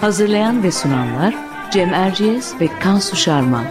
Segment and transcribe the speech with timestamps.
[0.00, 1.34] Hazırlayan ve sunanlar
[1.72, 3.64] Cem Erciyes ve Kansu Şarman.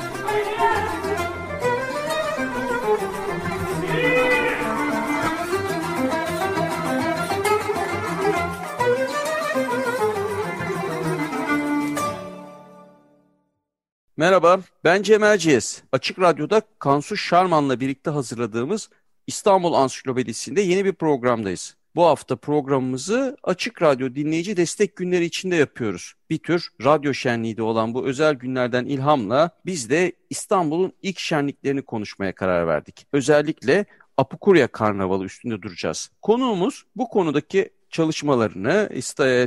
[14.18, 15.82] Merhaba, ben Cem Erciyes.
[15.92, 18.90] Açık Radyo'da Kansu Şarman'la birlikte hazırladığımız
[19.28, 21.76] İstanbul Ansiklopedisi'nde yeni bir programdayız.
[21.96, 26.14] Bu hafta programımızı Açık Radyo dinleyici destek günleri içinde yapıyoruz.
[26.30, 31.82] Bir tür radyo şenliği de olan bu özel günlerden ilhamla biz de İstanbul'un ilk şenliklerini
[31.82, 33.08] konuşmaya karar verdik.
[33.14, 33.86] Özellikle
[34.18, 36.10] Apukurya Karnavalı üstünde duracağız.
[36.22, 38.90] Konuğumuz bu konudaki çalışmalarını,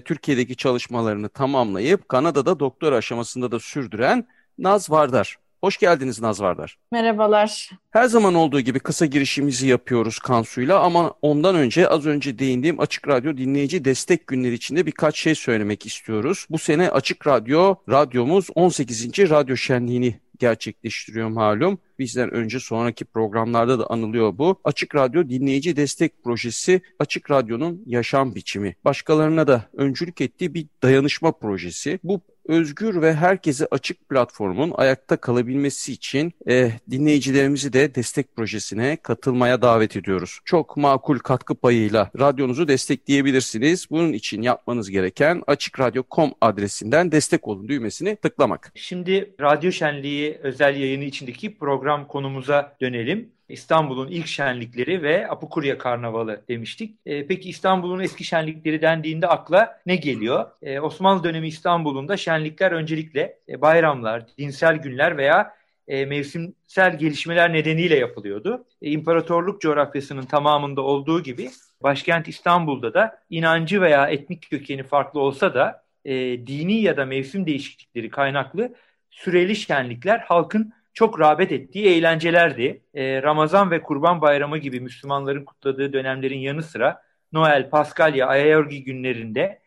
[0.04, 4.26] Türkiye'deki çalışmalarını tamamlayıp Kanada'da doktor aşamasında da sürdüren
[4.58, 5.38] Naz Vardar.
[5.60, 6.78] Hoş geldiniz Naz Vardar.
[6.92, 7.70] Merhabalar.
[7.90, 13.08] Her zaman olduğu gibi kısa girişimizi yapıyoruz Kansu'yla ama ondan önce az önce değindiğim Açık
[13.08, 16.46] Radyo dinleyici destek günleri içinde birkaç şey söylemek istiyoruz.
[16.50, 19.30] Bu sene Açık Radyo, radyomuz 18.
[19.30, 21.78] Radyo Şenliği'ni gerçekleştiriyor malum.
[21.98, 24.60] Bizden önce sonraki programlarda da anılıyor bu.
[24.64, 28.76] Açık Radyo Dinleyici Destek Projesi Açık Radyo'nun yaşam biçimi.
[28.84, 31.98] Başkalarına da öncülük ettiği bir dayanışma projesi.
[32.04, 39.62] Bu özgür ve herkese açık platformun ayakta kalabilmesi için e, dinleyicilerimizi de destek projesine katılmaya
[39.62, 40.40] davet ediyoruz.
[40.44, 43.86] Çok makul katkı payıyla radyonuzu destekleyebilirsiniz.
[43.90, 48.72] Bunun için yapmanız gereken açıkradyo.com adresinden destek olun düğmesini tıklamak.
[48.74, 53.37] Şimdi Radyo Şenliği özel yayını içindeki program konumuza dönelim.
[53.48, 56.96] İstanbul'un ilk şenlikleri ve Apukurya Karnavalı demiştik.
[57.06, 60.50] E, peki İstanbul'un eski şenlikleri dendiğinde akla ne geliyor?
[60.62, 65.58] E, Osmanlı dönemi İstanbul'unda şenlikler öncelikle e, bayramlar, dinsel günler veya
[65.88, 68.64] e, mevsimsel gelişmeler nedeniyle yapılıyordu.
[68.82, 71.50] E, İmparatorluk coğrafyasının tamamında olduğu gibi
[71.82, 76.14] başkent İstanbul'da da inancı veya etnik kökeni farklı olsa da e,
[76.46, 78.74] dini ya da mevsim değişiklikleri kaynaklı
[79.10, 82.82] süreli şenlikler halkın çok rağbet ettiği eğlencelerdi.
[82.94, 89.60] E, Ramazan ve Kurban Bayramı gibi Müslümanların kutladığı dönemlerin yanı sıra Noel, Paskalya, Ayayorgi günlerinde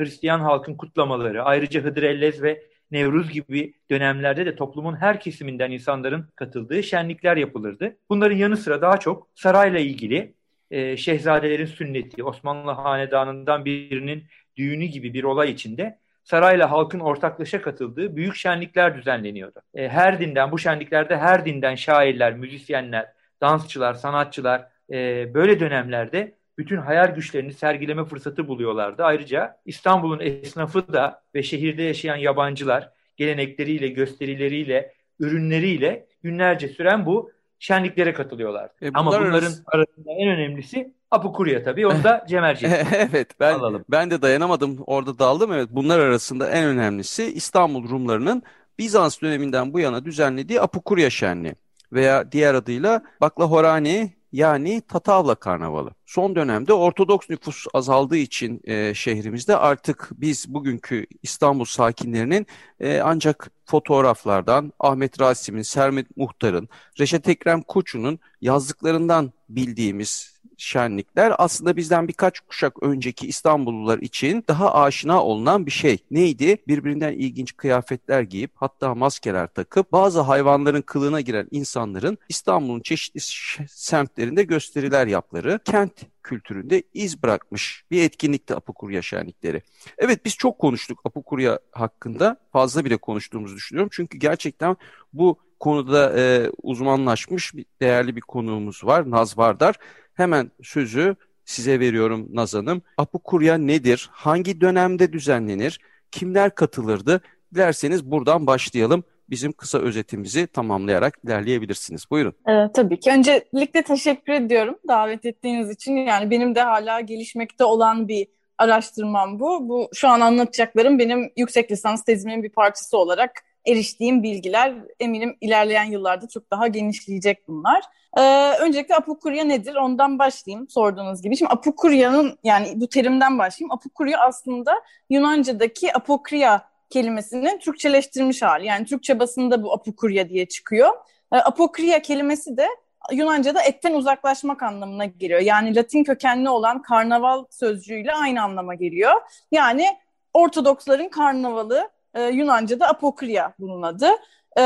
[0.00, 6.82] Hristiyan halkın kutlamaları, ayrıca Hıdrellez ve Nevruz gibi dönemlerde de toplumun her kesiminden insanların katıldığı
[6.82, 7.96] şenlikler yapılırdı.
[8.08, 10.34] Bunların yanı sıra daha çok sarayla ilgili
[10.70, 14.24] e, şehzadelerin sünneti, Osmanlı hanedanından birinin
[14.56, 15.98] düğünü gibi bir olay içinde
[16.30, 19.60] sarayla halkın ortaklaşa katıldığı büyük şenlikler düzenleniyordu.
[19.74, 26.76] E, her dinden, bu şenliklerde her dinden şairler, müzisyenler, dansçılar, sanatçılar e, böyle dönemlerde bütün
[26.76, 29.04] hayal güçlerini sergileme fırsatı buluyorlardı.
[29.04, 38.12] Ayrıca İstanbul'un esnafı da ve şehirde yaşayan yabancılar gelenekleriyle, gösterileriyle, ürünleriyle günlerce süren bu şenliklere
[38.12, 38.74] katılıyorlardı.
[38.82, 39.62] E, Ama bunların arası...
[39.66, 41.86] arasında en önemlisi Apukurya tabii.
[41.86, 42.66] Onu da Cemerci.
[42.66, 43.84] evet ben Alalım.
[43.88, 44.78] ben de dayanamadım.
[44.86, 45.52] Orada daldım.
[45.52, 48.42] Evet bunlar arasında en önemlisi İstanbul Rumlarının
[48.78, 51.54] Bizans döneminden bu yana düzenlediği Apukurya şenliği
[51.92, 55.90] veya diğer adıyla Baklahorani yani Tatavla Karnavalı.
[56.06, 62.46] Son dönemde Ortodoks nüfus azaldığı için e, şehrimizde artık biz bugünkü İstanbul sakinlerinin
[62.80, 66.68] e, ancak fotoğraflardan, Ahmet Rasim'in, Sermet Muhtar'ın,
[67.00, 75.24] Reşat Ekrem Koçu'nun yazdıklarından bildiğimiz şenlikler aslında bizden birkaç kuşak önceki İstanbullular için daha aşina
[75.24, 75.98] olunan bir şey.
[76.10, 76.56] Neydi?
[76.68, 83.20] Birbirinden ilginç kıyafetler giyip hatta maskeler takıp bazı hayvanların kılığına giren insanların İstanbul'un çeşitli
[83.68, 85.92] semtlerinde gösteriler yapları, kent
[86.28, 89.62] kültüründe iz bırakmış bir etkinlikti Apukurya şenlikleri.
[89.98, 92.36] Evet biz çok konuştuk Apukurya hakkında.
[92.52, 93.90] Fazla bile konuştuğumuzu düşünüyorum.
[93.92, 94.76] Çünkü gerçekten
[95.12, 99.10] bu konuda e, uzmanlaşmış bir, değerli bir konuğumuz var.
[99.10, 99.76] Naz Vardar.
[100.14, 102.82] Hemen sözü size veriyorum Naz Hanım.
[102.96, 104.08] Apukurya nedir?
[104.12, 105.80] Hangi dönemde düzenlenir?
[106.10, 107.20] Kimler katılırdı?
[107.54, 109.04] Dilerseniz buradan başlayalım.
[109.30, 112.10] Bizim kısa özetimizi tamamlayarak ilerleyebilirsiniz.
[112.10, 112.34] Buyurun.
[112.46, 113.10] Evet, tabii ki.
[113.10, 115.96] Öncelikle teşekkür ediyorum davet ettiğiniz için.
[115.96, 118.26] Yani benim de hala gelişmekte olan bir
[118.58, 119.68] araştırmam bu.
[119.68, 123.30] Bu şu an anlatacaklarım benim yüksek lisans tezimin bir parçası olarak
[123.66, 127.82] eriştiğim bilgiler eminim ilerleyen yıllarda çok daha genişleyecek bunlar.
[128.18, 129.74] Ee, öncelikle apokurya nedir?
[129.74, 131.36] Ondan başlayayım sorduğunuz gibi.
[131.36, 133.72] Şimdi apokurya'nın yani bu terimden başlayayım.
[133.72, 134.74] Apokurya aslında
[135.10, 138.66] Yunanca'daki apokriya kelimesinin Türkçeleştirilmiş hali.
[138.66, 140.88] Yani Türkçe basında bu apokurya diye çıkıyor.
[141.32, 142.68] Ee, apokriya kelimesi de
[143.12, 145.40] Yunanca'da etten uzaklaşmak anlamına geliyor.
[145.40, 149.12] Yani Latin kökenli olan karnaval sözcüğüyle aynı anlama geliyor.
[149.52, 149.86] Yani
[150.34, 154.10] Ortodoksların karnavalı e, Yunanca'da apokriya bunun adı.
[154.58, 154.62] E,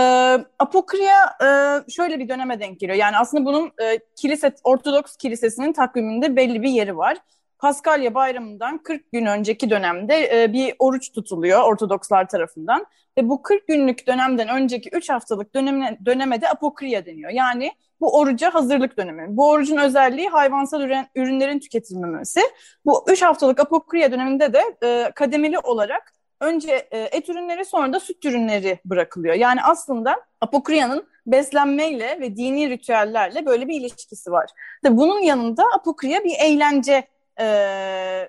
[0.59, 1.47] apokriya e,
[1.91, 2.99] şöyle bir döneme denk geliyor.
[2.99, 7.19] Yani aslında bunun e, kilise Ortodoks kilisesinin takviminde belli bir yeri var.
[7.63, 12.87] Paskalya bayramından 40 gün önceki dönemde e, bir oruç tutuluyor Ortodokslar tarafından.
[13.19, 17.31] Ve bu 40 günlük dönemden önceki 3 haftalık döneme, döneme de apokriya deniyor.
[17.31, 19.37] Yani bu oruca hazırlık dönemi.
[19.37, 22.41] Bu orucun özelliği hayvansal ürün, ürünlerin tüketilmemesi.
[22.85, 28.01] Bu 3 haftalık apokriya döneminde de e, kademeli olarak önce e, et ürünleri sonra da
[28.01, 29.35] süt ürünleri bırakılıyor.
[29.35, 34.51] Yani aslında apokriyanın beslenmeyle ve dini ritüellerle böyle bir ilişkisi var.
[34.85, 37.45] Tabii bunun yanında apokriya bir eğlence e,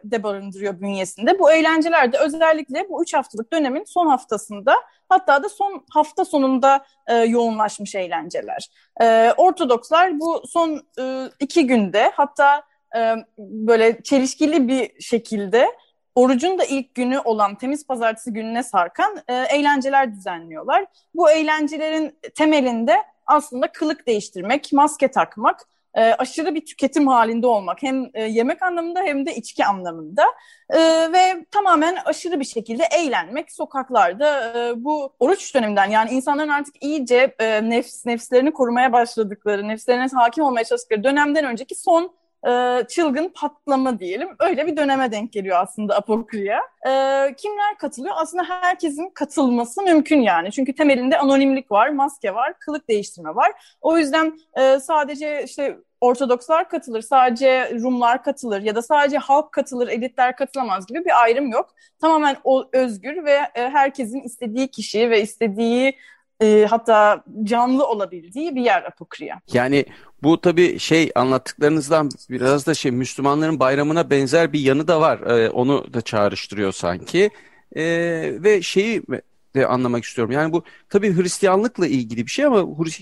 [0.03, 1.39] de barındırıyor bünyesinde.
[1.39, 4.75] Bu eğlenceler de özellikle bu üç haftalık dönemin son haftasında
[5.09, 8.69] hatta da son hafta sonunda e, yoğunlaşmış eğlenceler.
[9.01, 12.63] E, Ortodokslar bu son e, iki günde hatta
[12.95, 15.67] e, böyle çelişkili bir şekilde
[16.15, 20.85] orucun da ilk günü olan temiz pazartesi gününe sarkan e, eğlenceler düzenliyorlar.
[21.15, 28.09] Bu eğlencelerin temelinde aslında kılık değiştirmek, maske takmak e, aşırı bir tüketim halinde olmak hem
[28.13, 30.23] e, yemek anlamında hem de içki anlamında
[30.69, 30.79] e,
[31.13, 37.35] ve tamamen aşırı bir şekilde eğlenmek sokaklarda e, bu oruç döneminden yani insanların artık iyice
[37.39, 43.99] e, nefs nefslerini korumaya başladıkları, nefslerine hakim olmaya çalıştıkları dönemden önceki son e, çılgın patlama
[43.99, 44.29] diyelim.
[44.39, 46.59] Öyle bir döneme denk geliyor aslında Apokriya.
[46.85, 46.89] E,
[47.37, 48.15] kimler katılıyor?
[48.17, 50.51] Aslında herkesin katılması mümkün yani.
[50.51, 53.51] Çünkü temelinde anonimlik var, maske var, kılık değiştirme var.
[53.81, 59.87] O yüzden e, sadece işte Ortodokslar katılır, sadece Rumlar katılır ya da sadece halk katılır,
[59.87, 61.75] elitler katılamaz gibi bir ayrım yok.
[62.01, 65.97] Tamamen o özgür ve e, herkesin istediği kişi ve istediği
[66.41, 69.41] e, hatta canlı olabildiği bir yer Apokriya.
[69.53, 69.85] Yani
[70.23, 75.19] bu tabii şey anlattıklarınızdan biraz da şey Müslümanların bayramına benzer bir yanı da var.
[75.19, 77.29] Ee, onu da çağrıştırıyor sanki.
[77.75, 77.83] Ee,
[78.43, 79.03] ve şeyi
[79.55, 80.31] de anlamak istiyorum.
[80.31, 82.57] Yani bu tabii Hristiyanlıkla ilgili bir şey ama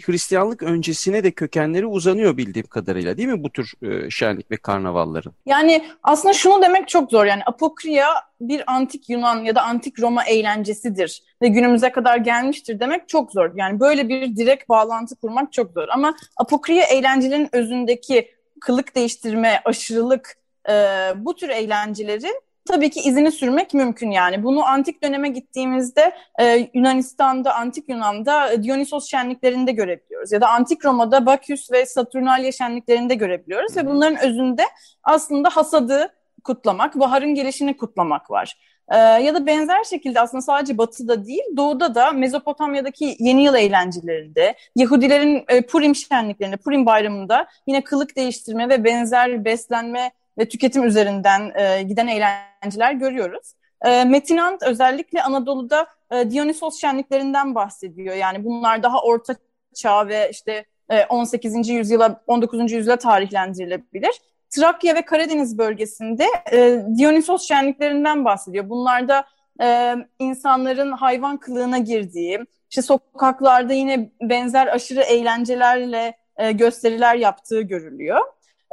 [0.05, 5.33] Hristiyanlık öncesine de kökenleri uzanıyor bildiğim kadarıyla değil mi bu tür e, şenlik ve karnavalların?
[5.45, 7.25] Yani aslında şunu demek çok zor.
[7.25, 8.07] Yani apokriya
[8.41, 13.51] bir antik Yunan ya da antik Roma eğlencesidir ve günümüze kadar gelmiştir demek çok zor.
[13.55, 15.87] Yani böyle bir direkt bağlantı kurmak çok zor.
[15.87, 18.31] Ama apokriya eğlencelerin özündeki
[18.61, 20.37] kılık değiştirme, aşırılık,
[20.69, 20.73] e,
[21.15, 24.43] bu tür eğlencelerin tabii ki izini sürmek mümkün yani.
[24.43, 30.31] Bunu antik döneme gittiğimizde e, Yunanistan'da, antik Yunan'da Dionysos şenliklerinde görebiliyoruz.
[30.31, 33.77] Ya da antik Roma'da Baküs ve Saturnalia şenliklerinde görebiliyoruz.
[33.77, 34.63] Ve bunların özünde
[35.03, 36.13] aslında hasadı
[36.43, 38.57] kutlamak, baharın gelişini kutlamak var.
[38.91, 44.55] Ee, ya da benzer şekilde aslında sadece batıda değil, doğuda da Mezopotamya'daki yeni yıl eğlencelerinde,
[44.75, 50.11] Yahudilerin e, Purim şenliklerinde, Purim bayramında yine kılık değiştirme ve benzer beslenme
[50.41, 53.53] ve tüketim üzerinden e, giden eğlenceler görüyoruz.
[53.81, 58.15] E, Metinant özellikle Anadolu'da e, Dionysos şenliklerinden bahsediyor.
[58.15, 59.35] Yani bunlar daha orta
[59.75, 61.69] çağ ve işte e, 18.
[61.69, 62.71] yüzyıla 19.
[62.71, 64.21] yüzyıla tarihlendirilebilir.
[64.49, 68.69] Trakya ve Karadeniz bölgesinde e, Dionysos şenliklerinden bahsediyor.
[68.69, 69.25] Bunlarda
[69.61, 78.21] e, insanların hayvan kılığına girdiği, işte sokaklarda yine benzer aşırı eğlencelerle e, gösteriler yaptığı görülüyor.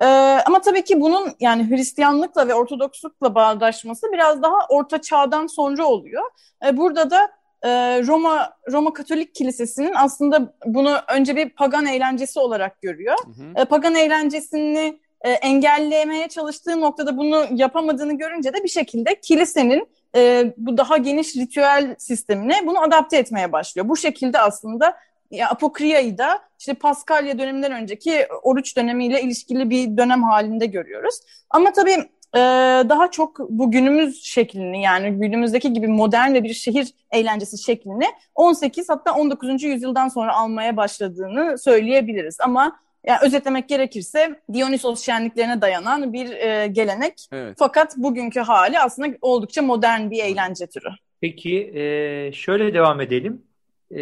[0.02, 0.07] Ee,
[0.47, 6.23] ama tabii ki bunun yani Hristiyanlıkla ve Ortodokslukla bağdaşması biraz daha Orta Çağ'dan sonra oluyor.
[6.67, 7.31] Ee, burada da
[7.62, 7.69] e,
[8.07, 13.17] Roma Roma Katolik Kilisesi'nin aslında bunu önce bir pagan eğlencesi olarak görüyor.
[13.25, 13.62] Hı hı.
[13.62, 20.52] E, pagan eğlencesini e, engellemeye çalıştığı noktada bunu yapamadığını görünce de bir şekilde kilisenin e,
[20.57, 23.88] bu daha geniş ritüel sistemine bunu adapte etmeye başlıyor.
[23.88, 24.97] Bu şekilde aslında
[25.31, 31.21] ya Apokriya'yı da işte Paskalya döneminden önceki oruç dönemiyle ilişkili bir dönem halinde görüyoruz.
[31.51, 31.97] Ama tabii
[32.35, 32.41] e,
[32.89, 38.05] daha çok bu günümüz şeklini yani günümüzdeki gibi modern ve bir şehir eğlencesi şeklini
[38.35, 39.63] 18 hatta 19.
[39.63, 42.41] yüzyıldan sonra almaya başladığını söyleyebiliriz.
[42.41, 47.29] Ama yani özetlemek gerekirse Dionysos şenliklerine dayanan bir e, gelenek.
[47.33, 47.57] Evet.
[47.59, 50.89] Fakat bugünkü hali aslında oldukça modern bir eğlence türü.
[51.21, 53.43] Peki e, şöyle devam edelim
[53.92, 53.99] e,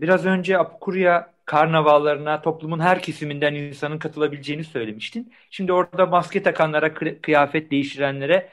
[0.00, 5.32] biraz önce Apukurya karnavallarına toplumun her kesiminden insanın katılabileceğini söylemiştin.
[5.50, 8.48] Şimdi orada maske takanlara, kıyafet değiştirenlere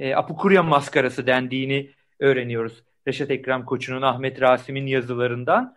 [0.00, 1.90] e, Apukurya maskarası dendiğini
[2.20, 2.82] öğreniyoruz.
[3.08, 5.76] Reşat Ekrem Koçu'nun, Ahmet Rasim'in yazılarından.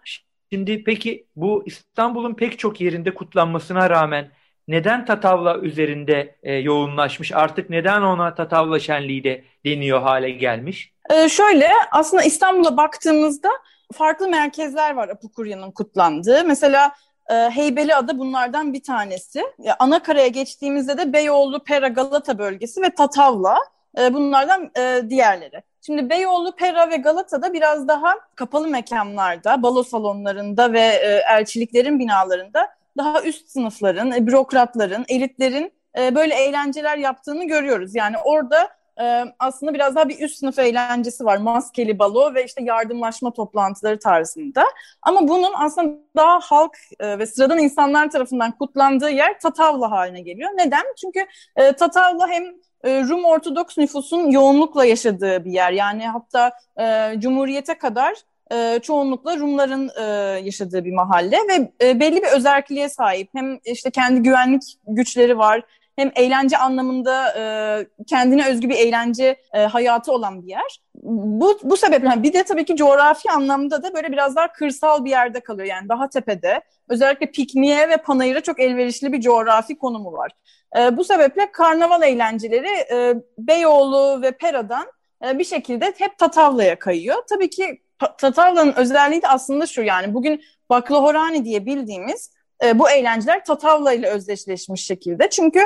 [0.53, 4.31] Şimdi peki bu İstanbul'un pek çok yerinde kutlanmasına rağmen
[4.67, 7.31] neden Tatavla üzerinde e, yoğunlaşmış?
[7.31, 10.93] Artık neden ona Tatavla şenliği de deniyor hale gelmiş?
[11.09, 13.49] Ee, şöyle aslında İstanbul'a baktığımızda
[13.91, 16.43] farklı merkezler var Apukurya'nın kutlandığı.
[16.45, 16.91] Mesela
[17.29, 19.43] e, Heybeliada bunlardan bir tanesi.
[19.59, 23.57] Ya, Anakara'ya geçtiğimizde de Beyoğlu, Pera, Galata bölgesi ve Tatavla
[23.99, 25.63] e, bunlardan e, diğerleri.
[25.85, 32.69] Şimdi Beyoğlu, Pera ve Galata'da biraz daha kapalı mekanlarda, balo salonlarında ve e, elçiliklerin binalarında
[32.97, 37.95] daha üst sınıfların, e, bürokratların, elitlerin e, böyle eğlenceler yaptığını görüyoruz.
[37.95, 38.69] Yani orada
[39.39, 41.37] aslında biraz daha bir üst sınıf eğlencesi var.
[41.37, 44.63] Maskeli balo ve işte yardımlaşma toplantıları tarzında.
[45.01, 50.49] Ama bunun aslında daha halk ve sıradan insanlar tarafından kutlandığı yer Tatavla haline geliyor.
[50.55, 50.83] Neden?
[51.01, 51.19] Çünkü
[51.55, 52.43] e, Tatavla hem
[52.85, 55.71] Rum Ortodoks nüfusun yoğunlukla yaşadığı bir yer.
[55.71, 56.51] Yani hatta
[57.19, 58.15] Cumhuriyete kadar
[58.81, 59.91] çoğunlukla Rumların
[60.43, 63.29] yaşadığı bir mahalle ve belli bir özelliğe sahip.
[63.35, 65.61] Hem işte kendi güvenlik güçleri var,
[65.95, 67.43] hem eğlence anlamında e,
[68.07, 70.81] kendine özgü bir eğlence e, hayatı olan bir yer.
[71.03, 75.09] Bu, bu sebeple bir de tabii ki coğrafi anlamda da böyle biraz daha kırsal bir
[75.09, 75.67] yerde kalıyor.
[75.67, 76.61] Yani daha tepede.
[76.89, 80.31] Özellikle pikniğe ve panayıra çok elverişli bir coğrafi konumu var.
[80.77, 84.87] E, bu sebeple karnaval eğlenceleri e, Beyoğlu ve Pera'dan
[85.25, 87.23] e, bir şekilde hep Tatavla'ya kayıyor.
[87.29, 87.81] Tabii ki
[88.17, 92.31] Tatavla'nın özelliği de aslında şu yani bugün Baklahorani diye bildiğimiz
[92.63, 95.29] e, bu eğlenceler Tatavla ile özdeşleşmiş şekilde.
[95.29, 95.59] Çünkü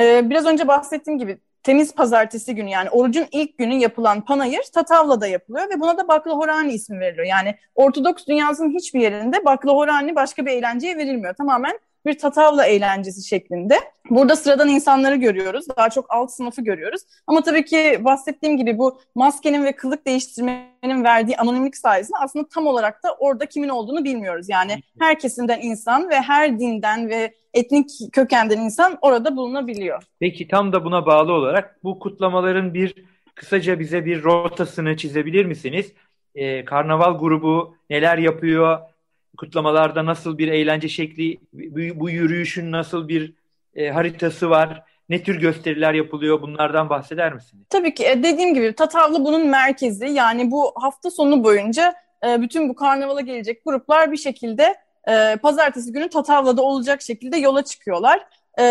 [0.00, 5.26] e, biraz önce bahsettiğim gibi temiz pazartesi günü yani orucun ilk günü yapılan panayır Tatavla'da
[5.26, 7.26] yapılıyor ve buna da Baklahorani ismi veriliyor.
[7.26, 11.34] Yani Ortodoks dünyasının hiçbir yerinde Baklahorani başka bir eğlenceye verilmiyor.
[11.34, 13.78] Tamamen bir tatavla eğlencesi şeklinde.
[14.10, 15.66] Burada sıradan insanları görüyoruz.
[15.76, 17.02] Daha çok alt sınıfı görüyoruz.
[17.26, 22.66] Ama tabii ki bahsettiğim gibi bu maskenin ve kılık değiştirmenin verdiği anonimlik sayesinde aslında tam
[22.66, 24.48] olarak da orada kimin olduğunu bilmiyoruz.
[24.48, 30.02] Yani her kesimden insan ve her dinden ve etnik kökenden insan orada bulunabiliyor.
[30.20, 32.94] Peki tam da buna bağlı olarak bu kutlamaların bir
[33.34, 35.92] kısaca bize bir rotasını çizebilir misiniz?
[36.34, 38.78] Ee, Karnaval grubu neler yapıyor?
[39.36, 43.32] Kutlamalarda nasıl bir eğlence şekli, bu, bu yürüyüşün nasıl bir
[43.74, 47.64] e, haritası var, ne tür gösteriler yapılıyor bunlardan bahseder misiniz?
[47.70, 51.94] Tabii ki e, dediğim gibi Tatavlı bunun merkezi yani bu hafta sonu boyunca
[52.26, 54.74] e, bütün bu karnavala gelecek gruplar bir şekilde
[55.08, 58.26] e, pazartesi günü Tatavla'da olacak şekilde yola çıkıyorlar.
[58.58, 58.62] E,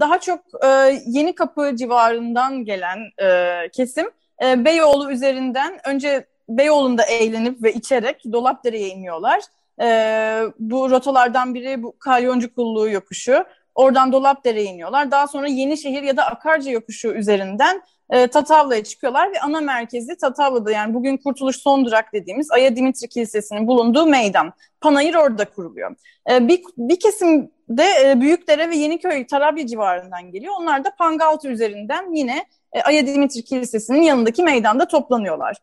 [0.00, 4.06] daha çok e, Yeni Kapı civarından gelen e, kesim
[4.44, 9.40] e, Beyoğlu üzerinden önce Beyoğlu'nda eğlenip ve içerek Dolapdere'ye iniyorlar.
[9.80, 13.44] E, bu rotalardan biri bu Kalyoncu Kulluğu yokuşu.
[13.74, 15.10] Oradan Dolapdere'ye iniyorlar.
[15.10, 20.70] Daha sonra Yenişehir ya da Akarca yokuşu üzerinden e, Tatavla'ya çıkıyorlar ve ana merkezi Tatavla'da
[20.70, 24.52] yani bugün Kurtuluş Son Durak dediğimiz Aya Dimitri Kilisesi'nin bulunduğu meydan.
[24.80, 25.94] Panayır orada kuruluyor.
[26.30, 30.54] E, bir, bir kesim de e, Büyükdere ve Yeniköy Tarabya civarından geliyor.
[30.60, 35.56] Onlar da Pangaltı üzerinden yine e, Aya Dimitri Kilisesi'nin yanındaki meydanda toplanıyorlar.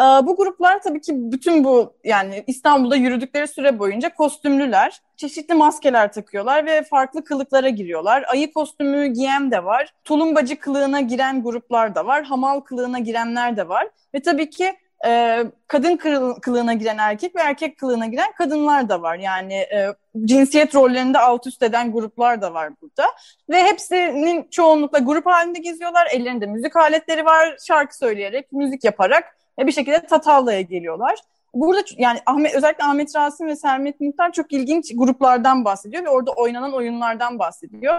[0.00, 5.00] Ee, bu gruplar tabii ki bütün bu yani İstanbul'da yürüdükleri süre boyunca kostümlüler.
[5.16, 8.24] Çeşitli maskeler takıyorlar ve farklı kılıklara giriyorlar.
[8.28, 9.94] Ayı kostümü giyen de var.
[10.04, 12.24] Tulumbacı kılığına giren gruplar da var.
[12.24, 13.88] Hamal kılığına girenler de var.
[14.14, 14.76] Ve tabii ki
[15.06, 15.96] e, kadın
[16.40, 19.16] kılığına giren erkek ve erkek kılığına giren kadınlar da var.
[19.16, 23.06] Yani e, cinsiyet rollerinde alt üst eden gruplar da var burada.
[23.50, 26.08] Ve hepsinin çoğunlukla grup halinde geziyorlar.
[26.12, 27.56] Ellerinde müzik aletleri var.
[27.66, 31.14] Şarkı söyleyerek, müzik yaparak ve bir şekilde Tatavla'ya geliyorlar.
[31.54, 36.30] Burada yani Ahmet, özellikle Ahmet Rasim ve Sermet Muhtar çok ilginç gruplardan bahsediyor ve orada
[36.30, 37.94] oynanan oyunlardan bahsediyor.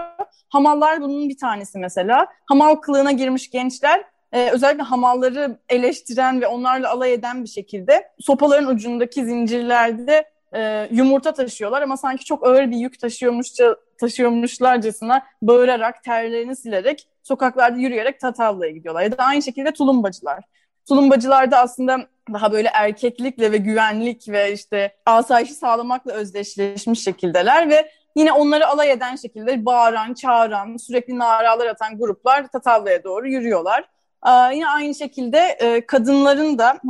[0.48, 2.26] Hamallar bunun bir tanesi mesela.
[2.46, 8.66] Hamal kılığına girmiş gençler e, özellikle hamalları eleştiren ve onlarla alay eden bir şekilde sopaların
[8.66, 10.24] ucundaki zincirlerde
[10.54, 17.78] e, yumurta taşıyorlar ama sanki çok ağır bir yük taşıyormuşça taşıyormuşlarcasına bağırarak, terlerini silerek sokaklarda
[17.78, 19.02] yürüyerek Tatavla'ya gidiyorlar.
[19.02, 20.44] Ya da aynı şekilde tulumbacılar.
[20.90, 21.98] Tulumbacılarda aslında
[22.32, 28.90] daha böyle erkeklikle ve güvenlik ve işte asayişi sağlamakla özdeşleşmiş şekildeler ve yine onları alay
[28.90, 33.84] eden şekilde bağıran, çağıran, sürekli naralar atan gruplar Tatavla'ya doğru yürüyorlar.
[34.26, 36.80] Ee, yine aynı şekilde e, kadınların da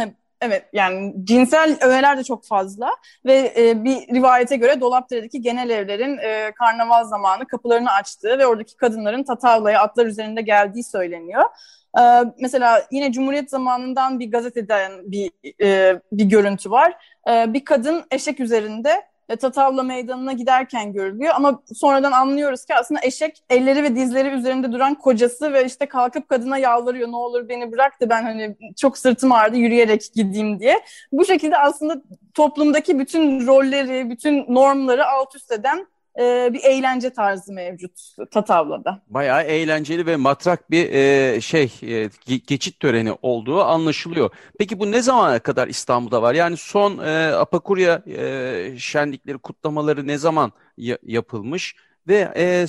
[0.40, 2.90] evet yani cinsel öğeler de çok fazla
[3.26, 8.76] ve e, bir rivayete göre Dolapdere'deki genel evlerin e, karnaval zamanı kapılarını açtığı ve oradaki
[8.76, 11.44] kadınların Tatavla'ya atlar üzerinde geldiği söyleniyor.
[11.98, 15.30] Ee, mesela yine Cumhuriyet zamanından bir gazeteden bir
[15.62, 16.94] e, bir görüntü var.
[17.28, 19.02] Ee, bir kadın eşek üzerinde e,
[19.36, 21.32] Tatavla Meydanı'na giderken görülüyor.
[21.36, 26.28] Ama sonradan anlıyoruz ki aslında eşek elleri ve dizleri üzerinde duran kocası ve işte kalkıp
[26.28, 30.80] kadına yalvarıyor ne olur beni bırak da ben hani çok sırtım ağrıdı yürüyerek gideyim diye.
[31.12, 32.02] Bu şekilde aslında
[32.34, 35.86] toplumdaki bütün rolleri, bütün normları alt üst eden
[36.18, 38.00] e, bir eğlence tarzı mevcut
[38.30, 39.02] Tatavla'da.
[39.06, 42.10] Bayağı eğlenceli ve matrak bir e, şey e,
[42.46, 44.30] geçit töreni olduğu anlaşılıyor.
[44.58, 46.34] Peki bu ne zamana kadar İstanbul'da var?
[46.34, 51.76] Yani son e, Apakurya e, şenlikleri, kutlamaları ne zaman ya, yapılmış?
[52.08, 52.66] Ve e,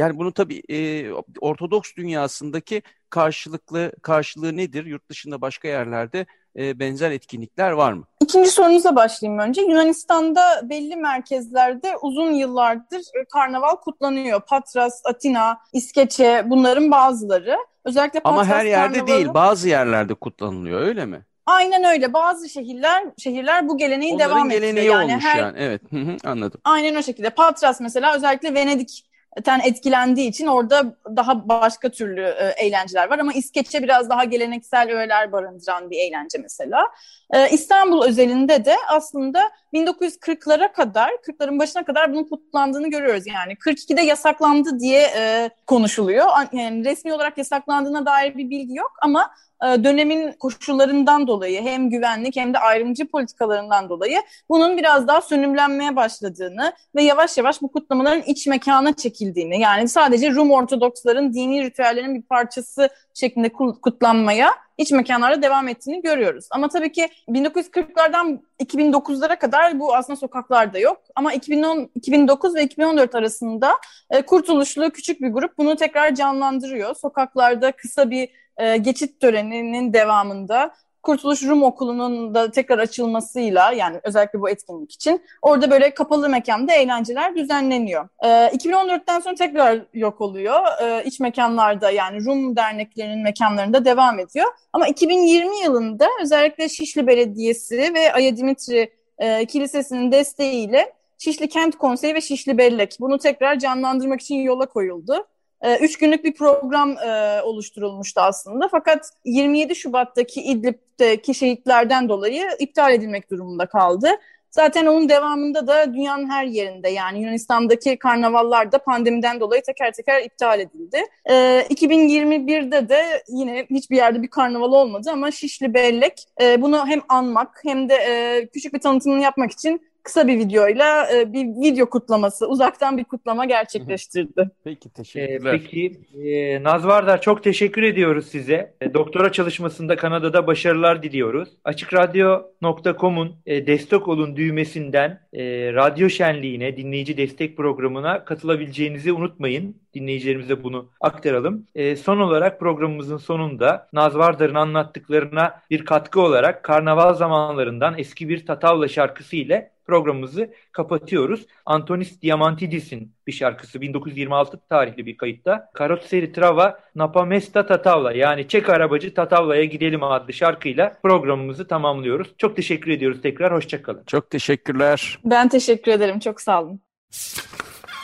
[0.00, 4.86] yani bunu tabii e, Ortodoks dünyasındaki karşılıklı karşılığı nedir?
[4.86, 6.26] Yurt dışında başka yerlerde
[6.58, 8.04] e, benzer etkinlikler var mı?
[8.20, 9.62] İkinci sorunuza başlayayım önce.
[9.62, 13.02] Yunanistan'da belli merkezlerde uzun yıllardır
[13.32, 14.40] karnaval kutlanıyor.
[14.40, 17.56] Patras, Atina, İskeçe bunların bazıları.
[17.84, 19.16] Özellikle Ama Patras her yerde karnavalı...
[19.16, 21.24] değil, bazı yerlerde kutlanılıyor öyle mi?
[21.46, 22.12] Aynen öyle.
[22.12, 24.94] Bazı şehirler şehirler bu geleneği Onların devam geleneği ettiriyor.
[24.94, 25.38] Yani olmuş her...
[25.38, 25.58] yani.
[25.58, 25.82] Evet,
[26.24, 26.60] anladım.
[26.64, 27.30] Aynen o şekilde.
[27.30, 29.09] Patras mesela özellikle Venedik
[29.44, 34.90] ten etkilendiği için orada daha başka türlü e, eğlenceler var ama İskeçe biraz daha geleneksel
[34.96, 36.88] öğeler barındıran bir eğlence mesela.
[37.30, 43.26] E, İstanbul özelinde de aslında 1940'lara kadar, 40'ların başına kadar bunun kutlandığını görüyoruz.
[43.26, 46.26] Yani 42'de yasaklandı diye e, konuşuluyor.
[46.52, 49.30] Yani resmi olarak yasaklandığına dair bir bilgi yok ama
[49.62, 56.72] dönemin koşullarından dolayı hem güvenlik hem de ayrımcı politikalarından dolayı bunun biraz daha sönümlenmeye başladığını
[56.96, 62.22] ve yavaş yavaş bu kutlamaların iç mekana çekildiğini yani sadece Rum Ortodoksların dini ritüellerinin bir
[62.22, 63.48] parçası şeklinde
[63.82, 64.50] kutlanmaya
[64.80, 66.48] iç mekanlarda devam ettiğini görüyoruz.
[66.50, 71.00] Ama tabii ki 1940'lardan 2009'lara kadar bu aslında sokaklarda yok.
[71.14, 73.72] Ama 2010, 2009 ve 2014 arasında
[74.10, 76.94] e, kurtuluşlu küçük bir grup bunu tekrar canlandırıyor.
[76.94, 78.28] Sokaklarda kısa bir
[78.60, 85.22] e, geçit töreninin devamında Kurtuluş Rum Okulu'nun da tekrar açılmasıyla yani özellikle bu etkinlik için
[85.42, 88.08] orada böyle kapalı mekanda eğlenceler düzenleniyor.
[88.24, 90.60] E, 2014'ten sonra tekrar yok oluyor.
[90.82, 94.46] E, iç mekanlarda yani Rum derneklerinin mekanlarında devam ediyor.
[94.72, 102.14] Ama 2020 yılında özellikle Şişli Belediyesi ve Aya Dimitri e, Kilisesi'nin desteğiyle Şişli Kent Konseyi
[102.14, 105.26] ve Şişli Bellek bunu tekrar canlandırmak için yola koyuldu.
[105.62, 108.68] E, üç günlük bir program e, oluşturulmuştu aslında.
[108.68, 114.08] Fakat 27 Şubat'taki İdlib'deki şehitlerden dolayı iptal edilmek durumunda kaldı.
[114.50, 120.22] Zaten onun devamında da dünyanın her yerinde yani Yunanistan'daki karnavallar da pandemiden dolayı teker teker
[120.22, 121.02] iptal edildi.
[121.24, 121.34] E,
[121.70, 127.60] 2021'de de yine hiçbir yerde bir karnaval olmadı ama Şişli Bellek e, bunu hem anmak
[127.64, 132.46] hem de e, küçük bir tanıtımını yapmak için kısa bir videoyla e, bir video kutlaması,
[132.48, 134.50] uzaktan bir kutlama gerçekleştirdi.
[134.64, 135.60] Peki Ee, teşekkürler.
[135.62, 138.74] peki e, Naz Vardar çok teşekkür ediyoruz size.
[138.80, 141.48] E, doktora çalışmasında Kanada'da başarılar diliyoruz.
[141.64, 149.76] Açıkradyo.com'un e, destek olun düğmesinden e, radyo şenliğine, dinleyici destek programına katılabileceğinizi unutmayın.
[149.94, 151.66] Dinleyicilerimize bunu aktaralım.
[151.74, 158.46] E, son olarak programımızın sonunda Naz Vardar'ın anlattıklarına bir katkı olarak karnaval zamanlarından eski bir
[158.46, 161.46] Tatavla şarkısı ile programımızı kapatıyoruz.
[161.66, 165.70] Antonis Diamantidis'in bir şarkısı 1926 tarihli bir kayıtta.
[165.74, 172.28] Karotseri Trava Napamesta Tatavla yani Çek arabacı Tatavla'ya gidelim adlı şarkıyla programımızı tamamlıyoruz.
[172.38, 173.54] Çok teşekkür ediyoruz tekrar.
[173.54, 174.02] Hoşçakalın.
[174.06, 175.18] Çok teşekkürler.
[175.24, 176.18] Ben teşekkür ederim.
[176.18, 176.80] Çok sağ olun.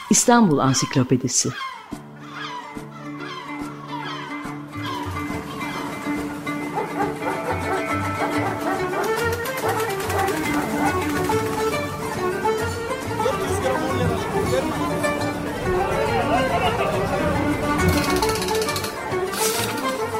[0.09, 1.49] İstanbul Ansiklopedisi